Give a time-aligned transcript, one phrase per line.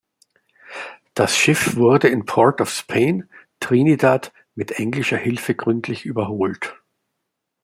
[1.13, 6.75] Das Schiff wurde in Port of Spain, Trinidad mit englischer Hilfe gründlich überholt.